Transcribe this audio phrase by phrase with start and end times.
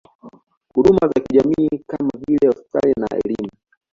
[0.73, 3.49] Huduma za kijamii kama vile hospitali na elimu